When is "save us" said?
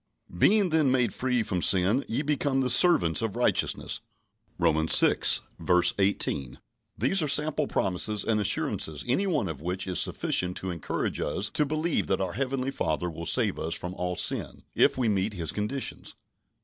13.27-13.75